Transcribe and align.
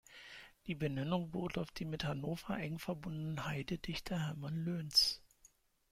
Die 0.65 0.73
Benennung 0.73 1.29
beruht 1.29 1.59
auf 1.59 1.69
dem 1.69 1.91
mit 1.91 2.05
Hannover 2.05 2.57
eng 2.57 2.79
verbundenen 2.79 3.45
Heide-Dichter 3.45 4.19
Hermann 4.19 4.55
Löns. 4.65 5.21